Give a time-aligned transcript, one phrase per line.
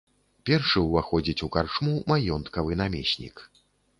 [0.49, 3.35] Першы ўваходзіць у карчму маёнткавы намеснік.